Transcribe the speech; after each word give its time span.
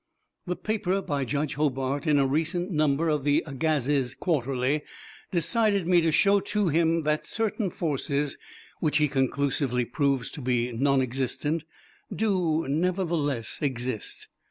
The 0.47 0.55
paper 0.55 0.99
by 1.03 1.25
Judge 1.25 1.53
Hobart 1.53 2.07
in 2.07 2.17
a 2.17 2.25
recent 2.25 2.71
number 2.71 3.07
of 3.07 3.23
the 3.23 3.43
'Agassiz 3.45 4.15
Quarterly' 4.15 4.81
decided 5.31 5.85
me 5.85 6.01
to 6.01 6.11
show 6.11 6.39
to 6.39 6.69
him 6.69 7.03
that 7.03 7.27
certain 7.27 7.69
forces 7.69 8.35
which 8.79 8.97
he 8.97 9.07
conclusively 9.07 9.85
proves 9.85 10.31
to 10.31 10.41
be 10.41 10.71
non 10.71 11.03
existent 11.03 11.65
do, 12.11 12.65
nevertheless, 12.67 13.61
exist. 13.61 14.27